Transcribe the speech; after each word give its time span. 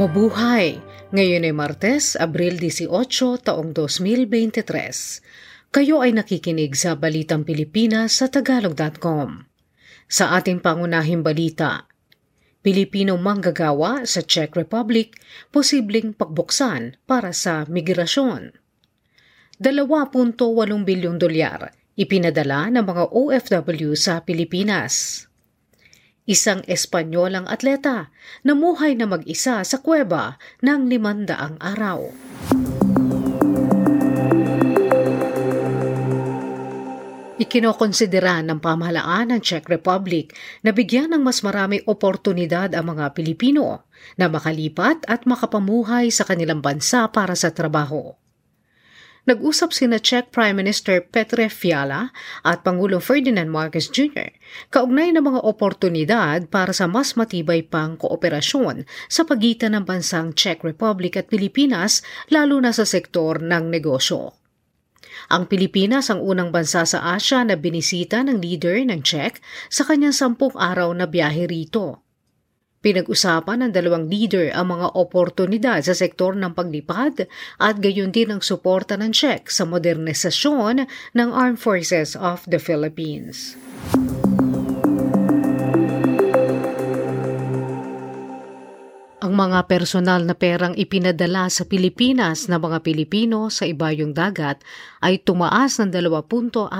Mabuhay! 0.00 0.80
Ngayon 1.12 1.44
ay 1.44 1.52
Martes, 1.52 2.16
Abril 2.16 2.56
18, 2.56 2.88
taong 3.44 3.76
2023. 3.76 4.64
Kayo 5.68 6.00
ay 6.00 6.16
nakikinig 6.16 6.72
sa 6.72 6.96
Balitang 6.96 7.44
Pilipinas 7.44 8.16
sa 8.16 8.32
Tagalog.com. 8.32 9.44
Sa 10.08 10.32
ating 10.40 10.64
pangunahing 10.64 11.20
balita, 11.20 11.84
Pilipino 12.64 13.20
manggagawa 13.20 14.08
sa 14.08 14.24
Czech 14.24 14.56
Republic 14.56 15.20
posibleng 15.52 16.16
pagbuksan 16.16 16.96
para 17.04 17.36
sa 17.36 17.68
migrasyon. 17.68 18.56
2.8 19.60 20.40
bilyong 20.80 21.20
dolyar 21.20 21.76
ipinadala 22.00 22.72
ng 22.72 22.88
mga 22.88 23.04
OFW 23.12 23.92
sa 23.92 24.24
Pilipinas. 24.24 25.28
Isang 26.30 26.62
Espanyolang 26.70 27.50
atleta 27.50 28.14
namuhay 28.46 28.94
na 28.94 29.10
mag-isa 29.10 29.66
sa 29.66 29.76
kuweba 29.82 30.38
ng 30.62 30.86
limandaang 30.86 31.58
araw. 31.58 32.06
Ikinokonsidera 37.40 38.46
ng 38.46 38.62
pamahalaan 38.62 39.34
ng 39.34 39.40
Czech 39.42 39.66
Republic 39.66 40.30
na 40.62 40.70
bigyan 40.70 41.10
ng 41.18 41.26
mas 41.26 41.42
marami 41.42 41.82
oportunidad 41.82 42.78
ang 42.78 42.94
mga 42.94 43.10
Pilipino 43.10 43.90
na 44.14 44.30
makalipat 44.30 45.02
at 45.10 45.26
makapamuhay 45.26 46.14
sa 46.14 46.22
kanilang 46.22 46.62
bansa 46.62 47.10
para 47.10 47.34
sa 47.34 47.50
trabaho. 47.50 48.19
Nag-usap 49.28 49.76
sina 49.76 50.00
Czech 50.00 50.32
Prime 50.32 50.56
Minister 50.56 51.04
Petr 51.04 51.44
Fiala 51.52 52.08
at 52.40 52.64
Pangulong 52.64 53.04
Ferdinand 53.04 53.52
Marcos 53.52 53.92
Jr. 53.92 54.32
kaugnay 54.72 55.12
ng 55.12 55.20
mga 55.20 55.40
oportunidad 55.44 56.48
para 56.48 56.72
sa 56.72 56.88
mas 56.88 57.12
matibay 57.20 57.60
pang 57.60 58.00
kooperasyon 58.00 58.88
sa 59.12 59.28
pagitan 59.28 59.76
ng 59.76 59.84
bansang 59.84 60.32
Czech 60.32 60.64
Republic 60.64 61.20
at 61.20 61.28
Pilipinas 61.28 62.00
lalo 62.32 62.56
na 62.64 62.72
sa 62.72 62.88
sektor 62.88 63.44
ng 63.44 63.68
negosyo. 63.68 64.40
Ang 65.28 65.52
Pilipinas 65.52 66.08
ang 66.08 66.24
unang 66.24 66.48
bansa 66.48 66.88
sa 66.88 67.12
Asia 67.12 67.44
na 67.44 67.60
binisita 67.60 68.24
ng 68.24 68.40
leader 68.40 68.80
ng 68.88 69.04
Czech 69.04 69.44
sa 69.68 69.84
kanyang 69.84 70.16
sampung 70.16 70.56
araw 70.56 70.96
na 70.96 71.04
biyahe 71.04 71.44
rito. 71.44 72.00
Pinag-usapan 72.80 73.60
ng 73.60 73.72
dalawang 73.76 74.08
leader 74.08 74.48
ang 74.56 74.72
mga 74.72 74.96
oportunidad 74.96 75.84
sa 75.84 75.92
sektor 75.92 76.32
ng 76.32 76.56
paglipad 76.56 77.28
at 77.60 77.76
gayon 77.76 78.08
din 78.08 78.32
ang 78.32 78.40
suporta 78.40 78.96
ng 78.96 79.12
Czech 79.12 79.52
sa 79.52 79.68
modernisasyon 79.68 80.88
ng 81.12 81.28
Armed 81.28 81.60
Forces 81.60 82.16
of 82.16 82.40
the 82.48 82.56
Philippines. 82.56 83.52
Ang 89.20 89.36
mga 89.36 89.68
personal 89.68 90.24
na 90.24 90.32
perang 90.32 90.72
ipinadala 90.72 91.52
sa 91.52 91.68
Pilipinas 91.68 92.48
na 92.48 92.56
mga 92.56 92.80
Pilipino 92.80 93.52
sa 93.52 93.68
ibayong 93.68 94.16
dagat 94.16 94.64
ay 95.04 95.20
tumaas 95.20 95.76
ng 95.76 95.92
2.4% 95.92 96.72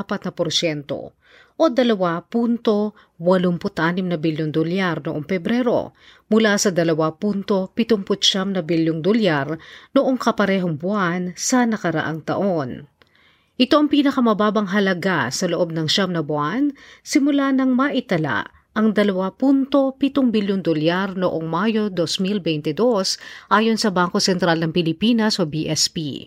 o 1.61 1.69
2.86 1.69 4.09
na 4.09 4.17
bilyong 4.17 4.49
dolyar 4.49 5.05
noong 5.05 5.29
Pebrero 5.29 5.93
mula 6.33 6.57
sa 6.57 6.73
2.79 6.73 8.57
na 8.57 8.65
bilyong 8.65 9.05
dolyar 9.05 9.61
noong 9.93 10.17
kaparehong 10.17 10.81
buwan 10.81 11.37
sa 11.37 11.69
nakaraang 11.69 12.25
taon. 12.25 12.89
Ito 13.61 13.77
ang 13.77 13.93
pinakamababang 13.93 14.73
halaga 14.73 15.29
sa 15.29 15.45
loob 15.45 15.77
ng 15.77 15.85
siyam 15.85 16.17
na 16.17 16.25
buwan 16.25 16.73
simula 17.05 17.53
nang 17.53 17.77
maitala 17.77 18.49
ang 18.73 18.97
2.7 18.97 19.69
bilyong 20.33 20.65
dolyar 20.65 21.13
noong 21.13 21.45
Mayo 21.45 21.93
2022 21.93 22.73
ayon 23.53 23.77
sa 23.77 23.93
Bangko 23.93 24.17
Sentral 24.17 24.65
ng 24.65 24.73
Pilipinas 24.73 25.37
o 25.37 25.45
BSP. 25.45 26.25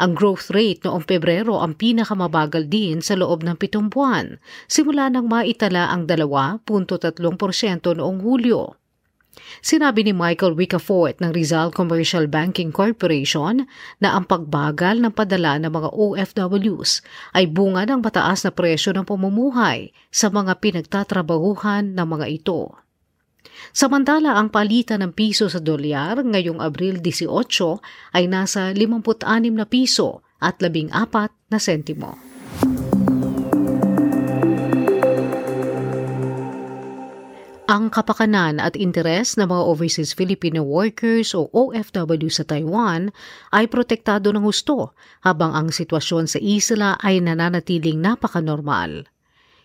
Ang 0.00 0.16
growth 0.16 0.48
rate 0.52 0.84
noong 0.84 1.04
Pebrero 1.04 1.60
ang 1.60 1.76
pinakamabagal 1.76 2.68
din 2.68 3.00
sa 3.04 3.16
loob 3.16 3.44
ng 3.44 3.56
pitong 3.56 3.92
buwan, 3.92 4.40
simula 4.70 5.12
nang 5.12 5.28
maitala 5.28 5.92
ang 5.92 6.08
2.3% 6.08 6.64
noong 7.96 8.18
Hulyo. 8.20 8.76
Sinabi 9.64 10.04
ni 10.04 10.12
Michael 10.12 10.52
Wicafort 10.52 11.16
ng 11.24 11.32
Rizal 11.32 11.72
Commercial 11.72 12.28
Banking 12.28 12.68
Corporation 12.68 13.64
na 13.96 14.12
ang 14.12 14.28
pagbagal 14.28 15.00
ng 15.00 15.12
padala 15.16 15.56
ng 15.56 15.72
mga 15.72 15.88
OFWs 15.88 17.00
ay 17.32 17.48
bunga 17.48 17.88
ng 17.88 18.04
mataas 18.04 18.44
na 18.44 18.52
presyo 18.52 18.92
ng 18.92 19.08
pamumuhay 19.08 19.88
sa 20.12 20.28
mga 20.28 20.60
pinagtatrabahuhan 20.60 21.96
ng 21.96 22.06
mga 22.12 22.26
ito. 22.28 22.81
Samantala, 23.72 24.36
ang 24.36 24.52
palitan 24.52 25.00
ng 25.00 25.12
piso 25.16 25.48
sa 25.48 25.58
dolyar 25.58 26.20
ngayong 26.22 26.60
Abril 26.60 27.00
18 27.00 27.28
ay 28.16 28.28
nasa 28.28 28.70
56 28.74 29.24
na 29.52 29.64
piso 29.64 30.20
at 30.42 30.58
14 30.58 31.30
na 31.48 31.58
sentimo. 31.62 32.18
Ang 37.72 37.88
kapakanan 37.88 38.60
at 38.60 38.76
interes 38.76 39.40
ng 39.40 39.48
mga 39.48 39.62
overseas 39.64 40.12
Filipino 40.12 40.60
workers 40.60 41.32
o 41.32 41.48
OFW 41.56 42.28
sa 42.28 42.44
Taiwan 42.44 43.08
ay 43.48 43.64
protektado 43.64 44.28
ng 44.28 44.44
husto 44.44 44.92
habang 45.24 45.56
ang 45.56 45.72
sitwasyon 45.72 46.28
sa 46.28 46.36
isla 46.36 47.00
ay 47.00 47.24
nananatiling 47.24 47.96
napakanormal. 47.96 49.08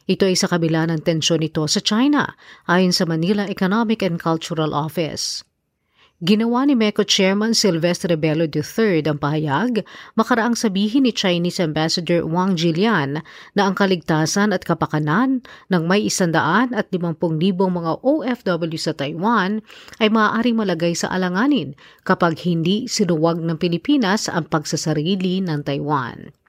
Ito 0.08 0.24
ay 0.24 0.40
sa 0.40 0.48
kabila 0.48 0.88
ng 0.88 1.04
tensyon 1.04 1.44
nito 1.44 1.68
sa 1.68 1.84
China, 1.84 2.32
ayon 2.64 2.96
sa 2.96 3.04
Manila 3.04 3.44
Economic 3.44 4.00
and 4.00 4.16
Cultural 4.16 4.72
Office. 4.72 5.44
Ginawa 6.24 6.64
ni 6.64 6.74
MECO 6.74 7.04
Chairman 7.04 7.52
Silvestre 7.52 8.16
Bello 8.16 8.48
III 8.48 9.04
ang 9.06 9.20
pahayag 9.20 9.84
makaraang 10.18 10.56
sabihin 10.56 11.06
ni 11.06 11.14
Chinese 11.14 11.62
Ambassador 11.62 12.26
Wang 12.26 12.56
Jilian 12.56 13.22
na 13.54 13.62
ang 13.68 13.76
kaligtasan 13.76 14.56
at 14.56 14.64
kapakanan 14.64 15.46
ng 15.70 15.84
may 15.86 16.08
isandaan 16.08 16.72
at 16.72 16.90
limampung 16.90 17.38
libong 17.38 17.76
mga 17.76 18.02
OFW 18.02 18.80
sa 18.82 18.98
Taiwan 18.98 19.62
ay 20.02 20.10
maaaring 20.10 20.58
malagay 20.58 20.98
sa 20.98 21.12
alanganin 21.12 21.78
kapag 22.02 22.42
hindi 22.48 22.90
sinuwag 22.90 23.38
ng 23.44 23.60
Pilipinas 23.60 24.26
ang 24.32 24.50
pagsasarili 24.50 25.44
ng 25.46 25.62
Taiwan. 25.68 26.47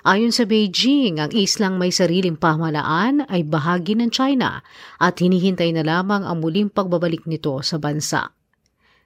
Ayon 0.00 0.32
sa 0.32 0.48
Beijing, 0.48 1.20
ang 1.20 1.28
islang 1.36 1.76
may 1.76 1.92
sariling 1.92 2.40
pamahalaan 2.40 3.28
ay 3.28 3.44
bahagi 3.44 3.92
ng 4.00 4.08
China 4.08 4.64
at 4.96 5.20
hinihintay 5.20 5.76
na 5.76 5.84
lamang 5.84 6.24
ang 6.24 6.40
muling 6.40 6.72
pagbabalik 6.72 7.28
nito 7.28 7.60
sa 7.60 7.76
bansa. 7.76 8.32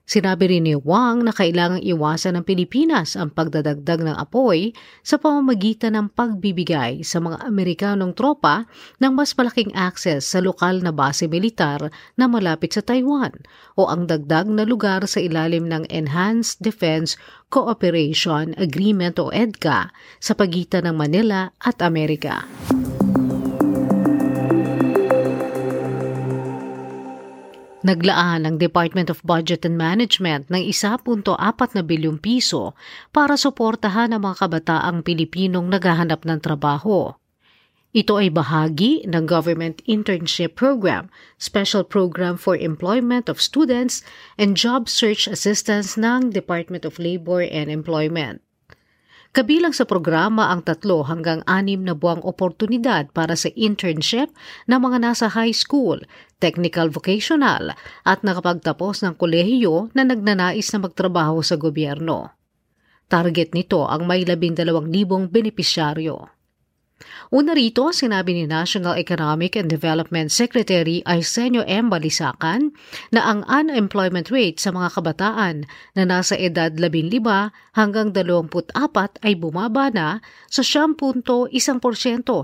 Sinabi 0.05 0.53
rin 0.53 0.69
ni 0.69 0.77
Wang 0.77 1.25
na 1.25 1.33
kailangang 1.33 1.81
iwasan 1.81 2.37
ng 2.37 2.45
Pilipinas 2.45 3.17
ang 3.17 3.33
pagdadagdag 3.33 4.05
ng 4.05 4.17
apoy 4.21 4.77
sa 5.01 5.17
pamamagitan 5.17 5.97
ng 5.97 6.13
pagbibigay 6.13 7.01
sa 7.01 7.25
mga 7.25 7.41
Amerikanong 7.41 8.13
tropa 8.13 8.69
ng 9.01 9.13
mas 9.17 9.33
malaking 9.33 9.73
access 9.73 10.29
sa 10.29 10.45
lokal 10.45 10.85
na 10.85 10.93
base 10.93 11.25
militar 11.25 11.89
na 12.21 12.29
malapit 12.29 12.77
sa 12.77 12.85
Taiwan 12.85 13.33
o 13.81 13.89
ang 13.89 14.05
dagdag 14.05 14.45
na 14.45 14.69
lugar 14.69 15.09
sa 15.09 15.25
ilalim 15.25 15.73
ng 15.73 15.89
Enhanced 15.89 16.61
Defense 16.61 17.17
Cooperation 17.49 18.53
Agreement 18.61 19.17
o 19.17 19.33
EDCA 19.33 19.89
sa 20.21 20.37
pagitan 20.37 20.85
ng 20.85 21.01
Manila 21.01 21.49
at 21.65 21.81
Amerika. 21.81 22.45
Naglaan 27.85 28.49
ang 28.49 28.57
Department 28.57 29.13
of 29.13 29.21
Budget 29.29 29.69
and 29.69 29.77
Management 29.77 30.49
ng 30.49 30.73
1.4 30.73 31.21
na 31.77 31.83
bilyong 31.85 32.17
piso 32.17 32.73
para 33.13 33.37
suportahan 33.37 34.17
ang 34.17 34.25
mga 34.25 34.41
kabataang 34.41 35.05
Pilipinong 35.05 35.69
naghahanap 35.69 36.25
ng 36.25 36.41
trabaho. 36.41 37.13
Ito 37.95 38.19
ay 38.19 38.33
bahagi 38.33 39.05
ng 39.05 39.29
Government 39.29 39.85
Internship 39.85 40.57
Program, 40.57 41.13
Special 41.37 41.85
Program 41.85 42.41
for 42.41 42.57
Employment 42.57 43.29
of 43.29 43.39
Students 43.39 44.01
and 44.41 44.57
Job 44.57 44.89
Search 44.89 45.29
Assistance 45.29 46.01
ng 46.01 46.33
Department 46.33 46.89
of 46.89 46.97
Labor 46.97 47.45
and 47.45 47.69
Employment. 47.69 48.44
Kabilang 49.35 49.75
sa 49.75 49.83
programa 49.83 50.55
ang 50.55 50.63
tatlo 50.63 51.03
hanggang 51.11 51.43
anim 51.51 51.83
na 51.83 51.99
buwang 51.99 52.23
oportunidad 52.23 53.11
para 53.11 53.35
sa 53.35 53.51
internship 53.59 54.31
ng 54.71 54.79
mga 54.79 55.03
nasa 55.03 55.27
high 55.27 55.51
school, 55.51 55.99
technical 56.39 56.87
vocational 56.87 57.75
at 58.07 58.23
nakapagtapos 58.23 59.03
ng 59.03 59.19
kolehiyo 59.19 59.91
na 59.91 60.07
nagnanais 60.07 60.71
na 60.71 60.87
magtrabaho 60.87 61.43
sa 61.43 61.59
gobyerno. 61.59 62.31
Target 63.11 63.59
nito 63.59 63.83
ang 63.91 64.07
may 64.07 64.23
labindalawang 64.23 64.87
libong 64.87 65.27
benepisyaryo. 65.27 66.31
Una 67.35 67.51
rito, 67.57 67.91
sinabi 67.91 68.37
ni 68.37 68.45
National 68.47 68.95
Economic 69.01 69.57
and 69.59 69.73
Development 69.73 70.31
Secretary 70.31 71.03
Arsenio 71.03 71.67
M. 71.67 71.91
Balisacan 71.91 72.71
na 73.11 73.27
ang 73.27 73.43
unemployment 73.49 74.31
rate 74.31 74.61
sa 74.61 74.71
mga 74.71 74.95
kabataan 74.95 75.67
na 75.99 76.03
nasa 76.07 76.39
edad 76.39 76.71
15 76.71 76.95
hanggang 77.75 78.15
24 78.15 78.71
ay 79.25 79.35
bumaba 79.35 79.91
na 79.91 80.23
sa 80.47 80.63
10.1% 80.63 81.27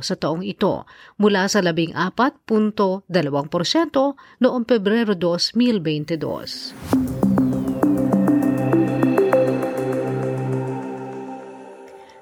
sa 0.03 0.15
taong 0.19 0.43
ito 0.43 0.83
mula 1.21 1.47
sa 1.47 1.63
14.2% 1.63 3.07
noong 4.43 4.65
Pebrero 4.67 5.15
2022. 5.15 7.20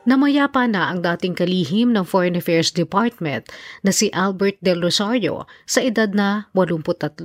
Namayapa 0.08 0.64
na 0.64 0.88
ang 0.88 1.04
dating 1.04 1.36
kalihim 1.36 1.92
ng 1.92 2.00
Foreign 2.00 2.32
Affairs 2.40 2.72
Department 2.72 3.44
na 3.84 3.92
si 3.92 4.08
Albert 4.16 4.56
Del 4.64 4.80
Rosario 4.80 5.44
sa 5.68 5.84
edad 5.84 6.16
na 6.16 6.48
83. 6.56 7.20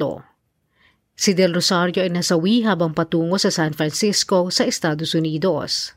Si 1.16 1.32
Del 1.32 1.56
Rosario 1.56 2.04
ay 2.04 2.12
nasawi 2.12 2.68
habang 2.68 2.92
patungo 2.92 3.40
sa 3.40 3.56
San 3.56 3.72
Francisco 3.72 4.52
sa 4.52 4.68
Estados 4.68 5.16
Unidos. 5.16 5.96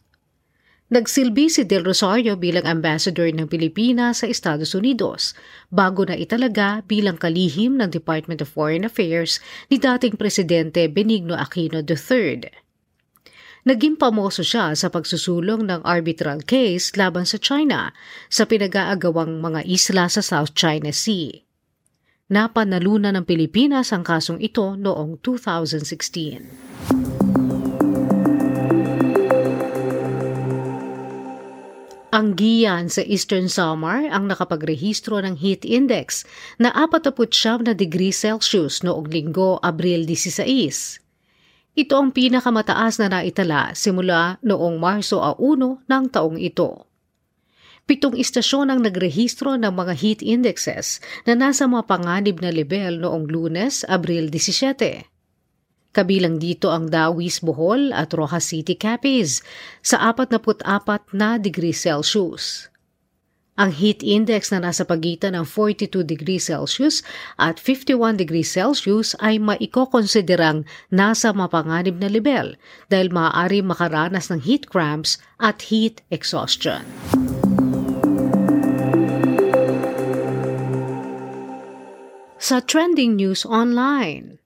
Nagsilbi 0.87 1.51
si 1.51 1.67
Del 1.67 1.83
Rosario 1.83 2.39
bilang 2.39 2.63
ambassador 2.71 3.35
ng 3.35 3.51
Pilipinas 3.51 4.23
sa 4.23 4.31
Estados 4.31 4.71
Unidos 4.71 5.35
bago 5.75 6.07
na 6.07 6.15
italaga 6.15 6.87
bilang 6.87 7.19
kalihim 7.19 7.83
ng 7.83 7.91
Department 7.91 8.39
of 8.39 8.55
Foreign 8.55 8.87
Affairs 8.87 9.43
ni 9.67 9.83
dating 9.83 10.15
Presidente 10.15 10.87
Benigno 10.87 11.35
Aquino 11.35 11.83
III. 11.83 12.66
Naging 13.67 13.99
pamoso 13.99 14.47
siya 14.47 14.79
sa 14.79 14.95
pagsusulong 14.95 15.67
ng 15.67 15.83
arbitral 15.83 16.47
case 16.47 16.95
laban 16.95 17.27
sa 17.27 17.35
China 17.35 17.91
sa 18.31 18.47
pinag-aagawang 18.47 19.43
mga 19.43 19.67
isla 19.67 20.07
sa 20.07 20.23
South 20.23 20.55
China 20.55 20.95
Sea. 20.95 21.43
Napanalunan 22.31 23.19
ng 23.19 23.27
Pilipinas 23.27 23.91
ang 23.91 24.07
kasong 24.07 24.39
ito 24.39 24.79
noong 24.79 25.19
2016. 25.19 26.47
Ang 32.15 32.39
Giyan 32.39 32.87
sa 32.87 33.03
Eastern 33.03 33.51
Samar 33.51 34.07
ang 34.15 34.31
nakapagrehistro 34.31 35.19
ng 35.19 35.43
heat 35.43 35.67
index 35.67 36.23
na 36.63 36.71
49 36.71 37.67
na 37.67 37.75
degree 37.75 38.15
Celsius 38.15 38.87
noong 38.87 39.11
linggo, 39.11 39.59
Abril 39.59 40.07
16. 40.07 41.06
Ito 41.77 42.01
ang 42.01 42.09
pinakamataas 42.09 43.05
na 43.05 43.13
naitala 43.13 43.77
simula 43.77 44.41
noong 44.41 44.81
Marso 44.81 45.21
a 45.21 45.37
1 45.37 45.85
ng 45.85 46.05
taong 46.09 46.41
ito. 46.41 46.89
Pitong 47.85 48.17
istasyon 48.17 48.73
ang 48.73 48.81
nagrehistro 48.81 49.61
ng 49.61 49.71
mga 49.71 49.93
heat 49.95 50.21
indexes 50.25 51.05
na 51.29 51.37
nasa 51.37 51.69
mapanganib 51.69 52.41
na 52.41 52.49
level 52.49 53.05
noong 53.05 53.29
lunes, 53.29 53.85
Abril 53.93 54.33
17. 54.33 55.05
Kabilang 55.93 56.41
dito 56.41 56.73
ang 56.73 56.89
Dawis 56.89 57.45
Bohol 57.45 57.93
at 57.93 58.17
Rojas 58.17 58.57
City 58.57 58.73
Capiz 58.73 59.45
sa 59.85 60.01
44 60.01 61.13
na 61.13 61.37
degree 61.37 61.77
Celsius. 61.77 62.73
Ang 63.57 63.73
heat 63.73 64.05
index 64.05 64.53
na 64.53 64.61
nasa 64.61 64.85
pagitan 64.85 65.33
ng 65.33 65.49
42 65.49 66.05
degrees 66.05 66.53
Celsius 66.53 67.01
at 67.41 67.57
51 67.57 68.21
degrees 68.21 68.53
Celsius 68.53 69.17
ay 69.17 69.41
maikokonsiderang 69.41 70.69
nasa 70.93 71.33
mapanganib 71.33 71.97
na 71.97 72.13
level 72.13 72.61
dahil 72.93 73.09
maaari 73.09 73.65
makaranas 73.65 74.29
ng 74.29 74.45
heat 74.45 74.69
cramps 74.69 75.17
at 75.41 75.73
heat 75.73 76.05
exhaustion. 76.13 76.85
Sa 82.37 82.61
trending 82.61 83.17
news 83.17 83.49
online, 83.49 84.37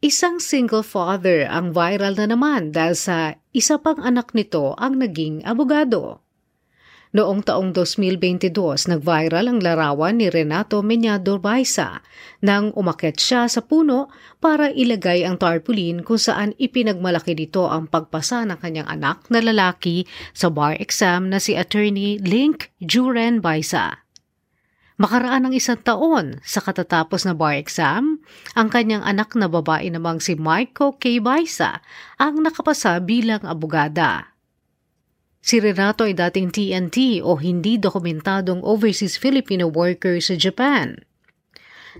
Isang 0.00 0.40
single 0.40 0.80
father 0.80 1.44
ang 1.44 1.76
viral 1.76 2.16
na 2.16 2.32
naman 2.32 2.72
dahil 2.72 2.96
sa 2.96 3.36
isa 3.52 3.76
pang 3.76 4.00
anak 4.00 4.32
nito 4.32 4.72
ang 4.80 4.96
naging 4.96 5.44
abogado. 5.44 6.24
Noong 7.10 7.42
taong 7.42 7.74
2022, 7.74 8.54
nag-viral 8.86 9.50
ang 9.50 9.58
larawan 9.58 10.22
ni 10.22 10.30
Renato 10.30 10.78
Meñado 10.78 11.42
Baisa 11.42 12.06
nang 12.38 12.70
umakyat 12.78 13.18
siya 13.18 13.42
sa 13.50 13.66
puno 13.66 14.14
para 14.38 14.70
ilagay 14.70 15.26
ang 15.26 15.34
tarpaulin 15.34 16.06
kung 16.06 16.22
saan 16.22 16.54
ipinagmalaki 16.54 17.34
nito 17.34 17.66
ang 17.66 17.90
pagpasa 17.90 18.46
ng 18.46 18.62
kanyang 18.62 18.86
anak 18.86 19.26
na 19.26 19.42
lalaki 19.42 20.06
sa 20.30 20.54
bar 20.54 20.78
exam 20.78 21.26
na 21.26 21.42
si 21.42 21.58
attorney 21.58 22.22
Link 22.22 22.70
Juren 22.78 23.42
Baisa. 23.42 24.06
Makaraan 25.02 25.50
ng 25.50 25.54
isang 25.58 25.82
taon 25.82 26.38
sa 26.46 26.62
katatapos 26.62 27.26
na 27.26 27.34
bar 27.34 27.58
exam, 27.58 28.22
ang 28.54 28.70
kanyang 28.70 29.02
anak 29.02 29.34
na 29.34 29.50
babae 29.50 29.90
namang 29.90 30.22
si 30.22 30.38
Marco 30.38 30.94
K. 30.94 31.18
Baisa 31.18 31.82
ang 32.22 32.38
nakapasa 32.38 33.02
bilang 33.02 33.42
abogada. 33.42 34.29
Si 35.40 35.56
Renato 35.56 36.04
ay 36.04 36.12
dating 36.12 36.52
TNT 36.52 37.24
o 37.24 37.40
hindi 37.40 37.80
dokumentadong 37.80 38.60
overseas 38.60 39.16
Filipino 39.16 39.72
worker 39.72 40.20
sa 40.20 40.36
Japan. 40.36 41.00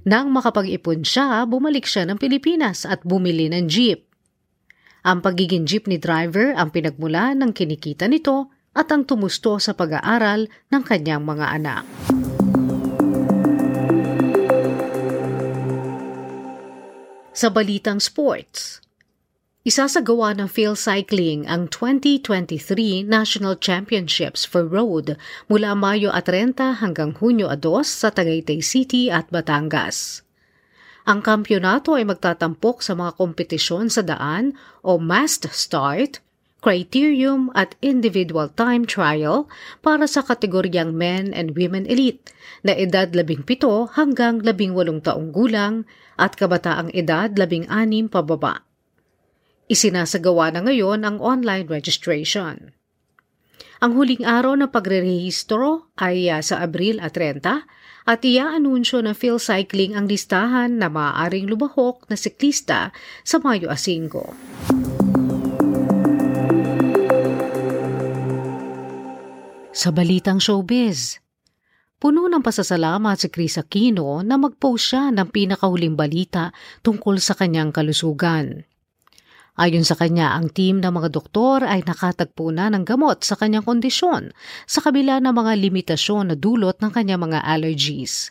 Nang 0.05 0.29
makapag-ipon 0.29 1.03
siya, 1.03 1.49
bumalik 1.49 1.89
siya 1.89 2.05
ng 2.07 2.21
Pilipinas 2.21 2.85
at 2.85 3.03
bumili 3.03 3.49
ng 3.49 3.67
jeep. 3.67 4.07
Ang 5.01 5.25
pagiging 5.25 5.65
jeepney 5.65 5.97
driver 5.97 6.53
ang 6.53 6.69
pinagmula 6.69 7.33
ng 7.33 7.57
kinikita 7.57 8.05
nito 8.07 8.53
at 8.77 8.93
ang 8.93 9.09
tumusto 9.09 9.57
sa 9.57 9.73
pag-aaral 9.73 10.47
ng 10.69 10.83
kanyang 10.85 11.25
mga 11.25 11.47
anak. 11.57 11.85
Sa 17.33 17.49
balitang 17.49 18.05
sports, 18.05 18.85
Isasagawa 19.61 20.41
ng 20.41 20.49
Phil 20.49 20.73
Cycling 20.73 21.45
ang 21.45 21.69
2023 21.69 23.05
National 23.05 23.61
Championships 23.61 24.49
for 24.49 24.65
Road 24.65 25.21
mula 25.53 25.77
Mayo 25.77 26.09
30 26.09 26.81
hanggang 26.81 27.13
Hunyo 27.13 27.53
2 27.53 27.85
sa 27.85 28.09
Tagaytay 28.09 28.65
City 28.65 29.13
at 29.13 29.29
Batangas. 29.29 30.25
Ang 31.05 31.21
kampyonato 31.21 31.93
ay 31.93 32.09
magtatampok 32.09 32.81
sa 32.81 32.97
mga 32.97 33.21
kompetisyon 33.21 33.93
sa 33.93 34.01
daan 34.01 34.57
o 34.81 34.97
mast 34.97 35.45
start, 35.53 36.25
criterium 36.65 37.53
at 37.53 37.77
individual 37.85 38.49
time 38.49 38.89
trial 38.89 39.45
para 39.85 40.09
sa 40.09 40.25
kategoryang 40.25 40.97
men 40.97 41.37
and 41.37 41.53
women 41.53 41.85
elite 41.85 42.33
na 42.65 42.73
edad 42.73 43.13
17 43.13 43.45
hanggang 43.93 44.41
18 44.41 45.05
taong 45.05 45.29
gulang 45.37 45.85
at 46.17 46.33
kabataang 46.41 46.89
edad 46.97 47.37
16 47.37 47.69
pababa. 48.09 48.70
Isinasagawa 49.71 50.51
na 50.51 50.67
ngayon 50.67 51.07
ang 51.07 51.23
online 51.23 51.71
registration. 51.71 52.75
Ang 53.79 53.95
huling 53.95 54.27
araw 54.27 54.59
ng 54.59 54.67
pagrerehistro 54.67 55.95
ay 55.95 56.27
uh, 56.27 56.43
sa 56.43 56.67
Abril 56.67 56.99
at 56.99 57.15
30 57.15 57.71
at 58.03 58.21
iaanunsyo 58.27 58.99
ng 58.99 59.15
Phil 59.15 59.39
Cycling 59.39 59.95
ang 59.95 60.11
listahan 60.11 60.75
na 60.75 60.91
maaaring 60.91 61.47
lumahok 61.47 62.03
na 62.11 62.19
siklista 62.19 62.91
sa 63.23 63.39
Mayo 63.39 63.71
5. 63.71 64.11
Sa 69.71 69.95
balitang 69.95 70.43
showbiz, 70.43 71.23
Puno 72.01 72.33
ng 72.33 72.41
pasasalamat 72.41 73.21
si 73.21 73.29
Chris 73.29 73.61
Aquino 73.61 74.25
na 74.25 74.41
mag-post 74.41 74.97
siya 74.97 75.13
ng 75.13 75.29
pinakahuling 75.29 76.01
balita 76.01 76.49
tungkol 76.81 77.21
sa 77.21 77.37
kanyang 77.37 77.77
kalusugan. 77.77 78.65
Ayon 79.59 79.83
sa 79.83 79.99
kanya, 79.99 80.39
ang 80.39 80.53
team 80.53 80.79
ng 80.79 80.93
mga 80.95 81.11
doktor 81.11 81.67
ay 81.67 81.83
nakatagpo 81.83 82.55
na 82.55 82.71
ng 82.71 82.87
gamot 82.87 83.27
sa 83.27 83.35
kanyang 83.35 83.67
kondisyon 83.67 84.31
sa 84.69 84.79
kabila 84.79 85.19
ng 85.19 85.35
mga 85.35 85.53
limitasyon 85.59 86.31
na 86.31 86.37
dulot 86.39 86.79
ng 86.79 86.93
kanyang 86.95 87.27
mga 87.27 87.43
allergies. 87.43 88.31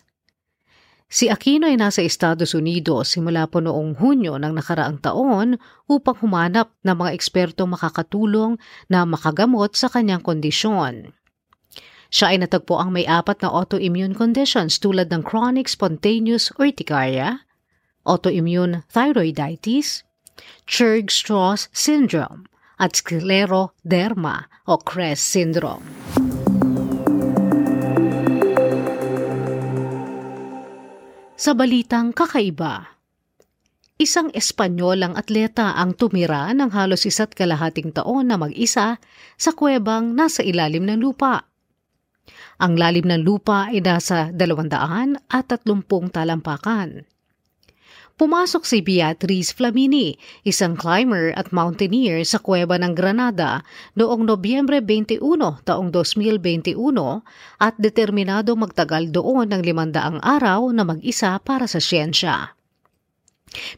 Si 1.10 1.26
Aquino 1.26 1.66
ay 1.66 1.74
nasa 1.74 2.06
Estados 2.06 2.54
Unidos 2.54 3.18
simula 3.18 3.50
po 3.50 3.58
noong 3.58 3.98
Hunyo 3.98 4.38
ng 4.38 4.54
nakaraang 4.54 5.02
taon 5.02 5.58
upang 5.90 6.22
humanap 6.22 6.70
ng 6.86 6.94
mga 6.94 7.18
ekspertong 7.18 7.74
makakatulong 7.74 8.62
na 8.94 9.10
makagamot 9.10 9.74
sa 9.74 9.90
kanyang 9.90 10.22
kondisyon. 10.22 11.10
Siya 12.14 12.34
ay 12.34 12.38
natagpo 12.42 12.78
ang 12.78 12.94
may 12.94 13.10
apat 13.10 13.42
na 13.42 13.50
autoimmune 13.50 14.14
conditions 14.14 14.78
tulad 14.78 15.10
ng 15.10 15.26
chronic 15.26 15.66
spontaneous 15.66 16.54
urticaria, 16.62 17.42
autoimmune 18.06 18.86
thyroiditis, 18.94 20.06
Churg-Strauss 20.70 21.68
syndrome 21.74 22.50
at 22.80 22.96
scleroderma 22.96 24.48
o 24.66 24.80
CRESS 24.80 25.22
syndrome. 25.22 25.86
Sa 31.40 31.56
balitang 31.56 32.12
kakaiba, 32.12 33.00
isang 33.96 34.28
Espanyolang 34.36 35.16
atleta 35.16 35.72
ang 35.76 35.96
tumira 35.96 36.52
ng 36.52 36.68
halos 36.76 37.08
isa't 37.08 37.32
kalahating 37.32 37.96
taon 37.96 38.28
na 38.28 38.36
mag-isa 38.36 39.00
sa 39.40 39.52
kuwebang 39.56 40.16
nasa 40.16 40.44
ilalim 40.44 40.84
ng 40.84 41.00
lupa. 41.00 41.48
Ang 42.60 42.76
lalim 42.76 43.08
ng 43.08 43.24
lupa 43.24 43.72
ay 43.72 43.80
nasa 43.80 44.36
230 44.36 45.24
talampakan. 46.12 47.08
Pumasok 48.20 48.68
si 48.68 48.84
Beatriz 48.84 49.56
Flamini, 49.56 50.20
isang 50.44 50.76
climber 50.76 51.32
at 51.40 51.56
mountaineer 51.56 52.20
sa 52.28 52.36
kuweba 52.36 52.76
ng 52.76 52.92
Granada 52.92 53.64
noong 53.96 54.28
Nobyembre 54.28 54.84
21 54.84 55.24
taong 55.64 55.88
2021 55.88 56.76
at 57.64 57.80
determinado 57.80 58.60
magtagal 58.60 59.16
doon 59.16 59.56
ng 59.56 59.64
limandaang 59.64 60.20
araw 60.20 60.68
na 60.76 60.84
mag-isa 60.84 61.40
para 61.40 61.64
sa 61.64 61.80
siyensya. 61.80 62.60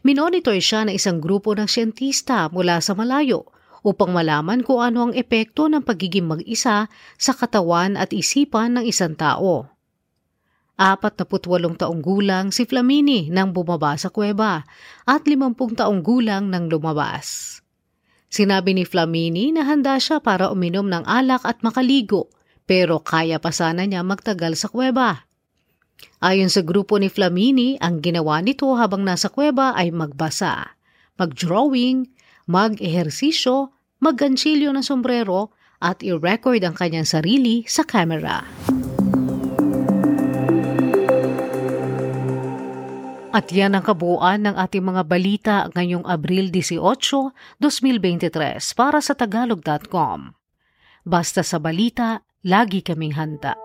Minonitor 0.02 0.58
siya 0.58 0.90
ng 0.90 0.98
isang 0.98 1.22
grupo 1.22 1.54
ng 1.54 1.70
siyentista 1.70 2.50
mula 2.50 2.82
sa 2.82 2.98
malayo 2.98 3.46
upang 3.86 4.10
malaman 4.10 4.66
kung 4.66 4.82
ano 4.82 5.06
ang 5.06 5.14
epekto 5.14 5.70
ng 5.70 5.86
pagiging 5.86 6.26
mag-isa 6.26 6.90
sa 7.14 7.32
katawan 7.38 7.94
at 7.94 8.10
isipan 8.10 8.74
ng 8.74 8.90
isang 8.90 9.14
tao. 9.14 9.71
Apat 10.80 11.20
na 11.20 11.24
putwalong 11.28 11.76
taong 11.76 12.00
gulang 12.00 12.48
si 12.48 12.64
Flamini 12.64 13.28
nang 13.28 13.52
bumaba 13.52 13.94
sa 14.00 14.08
kuweba 14.08 14.64
at 15.04 15.22
limampung 15.28 15.76
taong 15.76 16.00
gulang 16.00 16.48
nang 16.48 16.72
lumabas. 16.72 17.60
Sinabi 18.32 18.72
ni 18.72 18.88
Flamini 18.88 19.52
na 19.52 19.68
handa 19.68 20.00
siya 20.00 20.24
para 20.24 20.48
uminom 20.48 20.88
ng 20.88 21.04
alak 21.04 21.44
at 21.44 21.60
makaligo 21.60 22.32
pero 22.64 23.02
kaya 23.04 23.36
pa 23.36 23.52
sana 23.52 23.84
niya 23.84 24.00
magtagal 24.00 24.56
sa 24.56 24.72
kuweba. 24.72 25.28
Ayon 26.22 26.50
sa 26.50 26.62
grupo 26.62 26.98
ni 26.98 27.10
Flamini, 27.10 27.78
ang 27.78 28.02
ginawa 28.02 28.42
nito 28.42 28.70
habang 28.74 29.02
nasa 29.02 29.30
kuweba 29.30 29.74
ay 29.74 29.90
magbasa, 29.90 30.78
mag-drawing, 31.18 32.10
mag-ehersisyo, 32.46 33.74
mag-ganchilyo 34.02 34.70
ng 34.74 34.82
sombrero 34.82 35.54
at 35.82 36.02
i-record 36.02 36.62
ang 36.62 36.74
kanyang 36.78 37.06
sarili 37.06 37.66
sa 37.66 37.82
camera. 37.82 38.46
At 43.32 43.48
yan 43.48 43.72
ang 43.72 43.80
kabuuan 43.80 44.44
ng 44.44 44.60
ating 44.60 44.84
mga 44.84 45.02
balita 45.08 45.56
ngayong 45.72 46.04
Abril 46.04 46.52
18, 46.52 46.76
2023 47.56 48.60
para 48.76 49.00
sa 49.00 49.16
tagalog.com. 49.16 50.36
Basta 51.08 51.40
sa 51.40 51.56
balita, 51.56 52.28
lagi 52.44 52.84
kaming 52.84 53.16
handa. 53.16 53.56